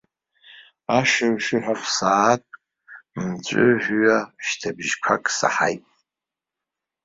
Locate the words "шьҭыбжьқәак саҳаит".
4.45-5.83